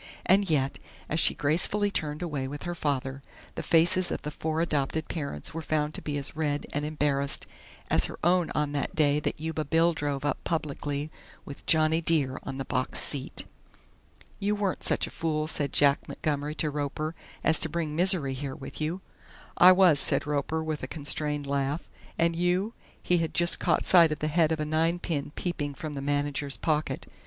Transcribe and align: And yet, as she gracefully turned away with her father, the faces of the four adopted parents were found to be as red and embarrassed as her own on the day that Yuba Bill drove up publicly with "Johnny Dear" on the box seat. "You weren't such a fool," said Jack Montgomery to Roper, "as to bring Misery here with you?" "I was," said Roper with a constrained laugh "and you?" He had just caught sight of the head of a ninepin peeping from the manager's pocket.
And 0.25 0.49
yet, 0.49 0.79
as 1.09 1.19
she 1.19 1.35
gracefully 1.35 1.91
turned 1.91 2.23
away 2.23 2.47
with 2.47 2.63
her 2.63 2.73
father, 2.73 3.21
the 3.53 3.61
faces 3.61 4.09
of 4.09 4.23
the 4.23 4.31
four 4.31 4.59
adopted 4.59 5.07
parents 5.09 5.53
were 5.53 5.61
found 5.61 5.93
to 5.93 6.01
be 6.01 6.17
as 6.17 6.35
red 6.35 6.65
and 6.73 6.83
embarrassed 6.83 7.45
as 7.87 8.05
her 8.05 8.17
own 8.23 8.49
on 8.55 8.71
the 8.71 8.87
day 8.95 9.19
that 9.19 9.39
Yuba 9.39 9.63
Bill 9.63 9.93
drove 9.93 10.25
up 10.25 10.43
publicly 10.43 11.11
with 11.45 11.63
"Johnny 11.67 12.01
Dear" 12.01 12.39
on 12.41 12.57
the 12.57 12.65
box 12.65 12.97
seat. 12.97 13.45
"You 14.39 14.55
weren't 14.55 14.83
such 14.83 15.05
a 15.05 15.11
fool," 15.11 15.47
said 15.47 15.71
Jack 15.71 16.07
Montgomery 16.07 16.55
to 16.55 16.71
Roper, 16.71 17.13
"as 17.43 17.59
to 17.59 17.69
bring 17.69 17.95
Misery 17.95 18.33
here 18.33 18.55
with 18.55 18.81
you?" 18.81 19.01
"I 19.55 19.71
was," 19.71 19.99
said 19.99 20.25
Roper 20.25 20.63
with 20.63 20.81
a 20.81 20.87
constrained 20.87 21.45
laugh 21.45 21.87
"and 22.17 22.35
you?" 22.35 22.73
He 23.03 23.19
had 23.19 23.35
just 23.35 23.59
caught 23.59 23.85
sight 23.85 24.11
of 24.11 24.17
the 24.17 24.29
head 24.29 24.51
of 24.51 24.59
a 24.59 24.65
ninepin 24.65 25.33
peeping 25.35 25.75
from 25.75 25.93
the 25.93 26.01
manager's 26.01 26.57
pocket. 26.57 27.05